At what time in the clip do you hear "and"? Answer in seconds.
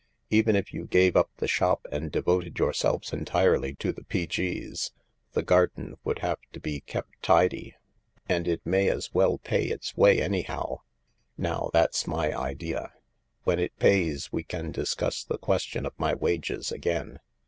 1.91-2.11, 8.27-8.47